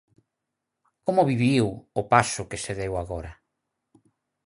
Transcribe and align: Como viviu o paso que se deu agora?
Como 1.05 1.27
viviu 1.31 1.65
o 1.99 2.03
paso 2.13 2.47
que 2.49 2.61
se 2.63 2.73
deu 2.81 2.93
agora? 2.97 3.31